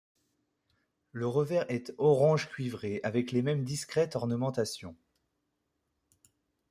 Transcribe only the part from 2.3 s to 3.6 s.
cuivré avec les